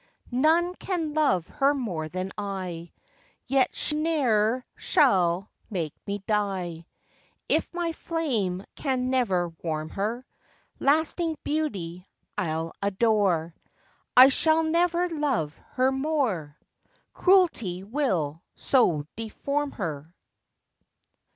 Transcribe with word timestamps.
None 0.33 0.73
can 0.79 1.13
love 1.13 1.47
her 1.47 1.75
more 1.75 2.09
than 2.09 2.31
I, 2.35 2.91
Yet 3.45 3.75
she 3.75 3.95
ne'er 3.97 4.65
shall 4.75 5.51
make 5.69 5.93
me 6.07 6.23
die, 6.25 6.87
If 7.47 7.71
my 7.71 7.91
flame 7.91 8.65
can 8.75 9.11
never 9.11 9.49
warm 9.61 9.89
her: 9.89 10.25
Lasting 10.79 11.37
beauty 11.43 12.07
I'll 12.35 12.73
adore, 12.81 13.53
I 14.17 14.29
shall 14.29 14.63
never 14.63 15.07
love 15.07 15.55
her 15.73 15.91
more, 15.91 16.57
Cruelty 17.13 17.83
will 17.83 18.41
so 18.55 19.05
deform 19.15 19.69
her. 19.73 20.15